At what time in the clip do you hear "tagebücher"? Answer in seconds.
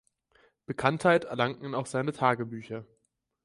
2.11-2.85